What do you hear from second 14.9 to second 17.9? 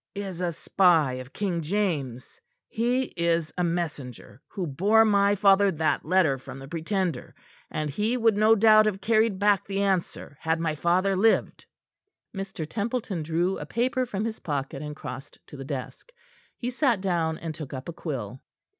crossed to the desk. He sat down, and took up